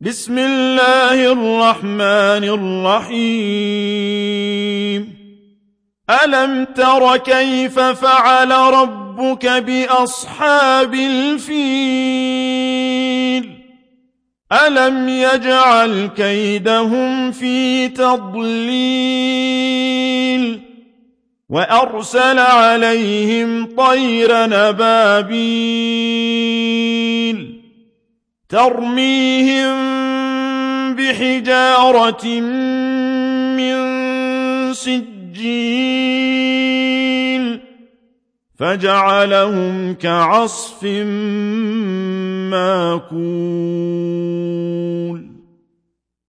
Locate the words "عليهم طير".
22.38-24.46